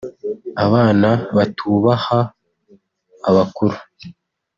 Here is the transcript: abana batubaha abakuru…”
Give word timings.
abana 0.65 1.09
batubaha 1.35 2.17
abakuru…” 3.29 3.77